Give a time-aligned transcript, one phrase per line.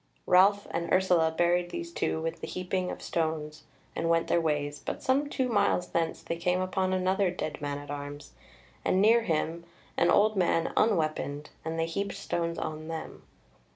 [0.25, 3.65] Ralph and Ursula buried these two with the heaping of stones
[3.95, 7.77] and went their ways; but some two miles thence they came upon another dead man
[7.77, 8.31] at arms,
[8.83, 9.63] and near him
[9.97, 13.21] an old man unweaponed, and they heaped stones on them.